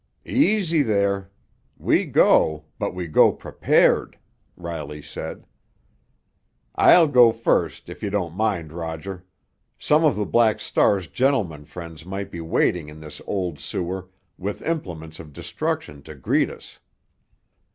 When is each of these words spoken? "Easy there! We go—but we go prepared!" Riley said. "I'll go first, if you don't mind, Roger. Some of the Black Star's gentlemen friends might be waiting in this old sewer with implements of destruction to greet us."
"Easy 0.25 0.81
there! 0.81 1.29
We 1.77 2.05
go—but 2.05 2.95
we 2.95 3.05
go 3.05 3.31
prepared!" 3.31 4.17
Riley 4.57 4.99
said. 4.99 5.45
"I'll 6.73 7.07
go 7.07 7.31
first, 7.31 7.87
if 7.87 8.01
you 8.01 8.09
don't 8.09 8.35
mind, 8.35 8.73
Roger. 8.73 9.23
Some 9.77 10.03
of 10.03 10.15
the 10.15 10.25
Black 10.25 10.59
Star's 10.59 11.05
gentlemen 11.05 11.65
friends 11.65 12.03
might 12.03 12.31
be 12.31 12.41
waiting 12.41 12.89
in 12.89 12.99
this 12.99 13.21
old 13.27 13.59
sewer 13.59 14.09
with 14.39 14.63
implements 14.63 15.19
of 15.19 15.33
destruction 15.33 16.01
to 16.01 16.15
greet 16.15 16.49
us." 16.49 16.79